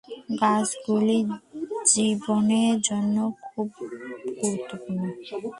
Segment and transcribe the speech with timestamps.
[0.41, 1.17] গাছগুলি
[1.85, 3.15] জীবনের জন্য
[3.45, 3.67] খুব
[4.39, 5.03] গুরুত্বপূর্ণ।